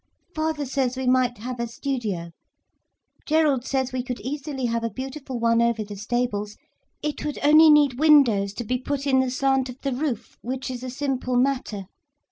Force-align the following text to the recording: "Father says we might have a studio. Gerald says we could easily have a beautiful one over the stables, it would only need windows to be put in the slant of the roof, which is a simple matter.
"Father 0.33 0.65
says 0.65 0.97
we 0.97 1.05
might 1.05 1.37
have 1.37 1.59
a 1.59 1.67
studio. 1.67 2.31
Gerald 3.27 3.67
says 3.67 3.93
we 3.93 4.01
could 4.01 4.19
easily 4.21 4.65
have 4.65 4.83
a 4.83 4.89
beautiful 4.89 5.39
one 5.39 5.61
over 5.61 5.83
the 5.83 5.95
stables, 5.95 6.57
it 7.03 7.23
would 7.23 7.37
only 7.43 7.69
need 7.69 7.99
windows 7.99 8.51
to 8.55 8.63
be 8.63 8.79
put 8.79 9.05
in 9.05 9.19
the 9.19 9.29
slant 9.29 9.69
of 9.69 9.79
the 9.81 9.93
roof, 9.93 10.37
which 10.41 10.71
is 10.71 10.81
a 10.81 10.89
simple 10.89 11.35
matter. 11.35 11.83